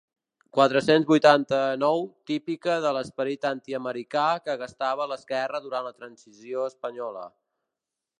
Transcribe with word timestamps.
Quatre-cents 0.57 1.07
vuitanta-nou 1.09 1.99
típica 2.31 2.77
de 2.85 2.93
l'esperit 2.97 3.45
antiamericà 3.49 4.23
que 4.47 4.55
gastava 4.63 5.07
l'esquerra 5.13 5.61
durant 5.67 5.89
la 5.89 5.93
transició 6.01 6.65
espanyola. 6.71 7.27